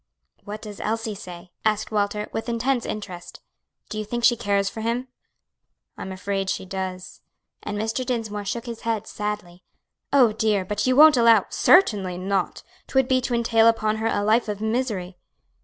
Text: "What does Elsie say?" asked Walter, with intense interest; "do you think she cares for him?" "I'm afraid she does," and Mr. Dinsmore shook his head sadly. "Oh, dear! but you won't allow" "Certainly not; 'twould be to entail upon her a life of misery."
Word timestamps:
"What 0.45 0.63
does 0.63 0.79
Elsie 0.79 1.13
say?" 1.13 1.51
asked 1.63 1.91
Walter, 1.91 2.27
with 2.33 2.49
intense 2.49 2.87
interest; 2.87 3.39
"do 3.87 3.99
you 3.99 4.03
think 4.03 4.23
she 4.23 4.35
cares 4.35 4.67
for 4.67 4.81
him?" 4.81 5.09
"I'm 5.95 6.11
afraid 6.11 6.49
she 6.49 6.65
does," 6.65 7.21
and 7.61 7.77
Mr. 7.77 8.03
Dinsmore 8.03 8.43
shook 8.45 8.65
his 8.65 8.81
head 8.81 9.05
sadly. 9.05 9.63
"Oh, 10.11 10.31
dear! 10.31 10.65
but 10.65 10.87
you 10.87 10.95
won't 10.95 11.17
allow" 11.17 11.45
"Certainly 11.65 12.17
not; 12.17 12.63
'twould 12.87 13.07
be 13.07 13.21
to 13.21 13.35
entail 13.35 13.67
upon 13.67 13.97
her 13.97 14.07
a 14.07 14.23
life 14.23 14.47
of 14.49 14.59
misery." 14.59 15.17